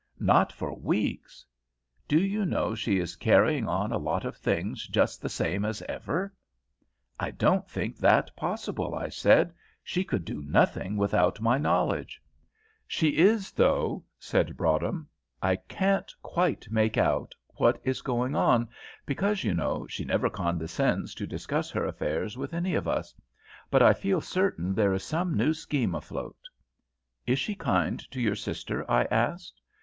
"Not 0.19 0.51
for 0.51 0.75
weeks." 0.75 1.45
"Do 2.07 2.17
you 2.19 2.43
know 2.43 2.73
she 2.73 2.97
is 2.97 3.15
carrying 3.15 3.67
on 3.67 3.91
a 3.91 3.99
lot 3.99 4.25
of 4.25 4.35
things 4.35 4.87
just 4.87 5.21
the 5.21 5.29
same 5.29 5.63
as 5.63 5.83
ever?" 5.83 6.33
"I 7.19 7.29
don't 7.29 7.69
think 7.69 7.97
that 7.99 8.35
possible," 8.35 8.95
I 8.95 9.09
said; 9.09 9.53
"she 9.83 10.03
could 10.03 10.25
do 10.25 10.41
nothing 10.41 10.97
without 10.97 11.39
my 11.39 11.59
knowledge." 11.59 12.19
"She 12.87 13.09
is, 13.19 13.51
though," 13.51 14.03
said 14.17 14.57
Broadhem; 14.57 15.07
"I 15.39 15.57
can't 15.57 16.11
quite 16.23 16.67
make 16.71 16.97
out 16.97 17.35
what 17.57 17.79
is 17.83 18.01
going 18.01 18.35
on, 18.35 18.69
because, 19.05 19.43
you 19.43 19.53
know, 19.53 19.85
she 19.85 20.03
never 20.03 20.31
condescends 20.31 21.13
to 21.13 21.27
discuss 21.27 21.69
her 21.69 21.85
affairs 21.85 22.35
with 22.39 22.55
any 22.55 22.73
of 22.73 22.87
us; 22.87 23.13
but 23.69 23.83
I 23.83 23.93
feel 23.93 24.19
certain 24.19 24.73
there 24.73 24.93
is 24.95 25.03
some 25.03 25.37
new 25.37 25.53
scheme 25.53 25.93
afloat." 25.93 26.39
"Is 27.27 27.37
she 27.37 27.53
kind 27.53 27.99
to 28.09 28.19
your 28.19 28.35
sister?" 28.35 28.83
I 28.89 29.03
asked. 29.03 29.61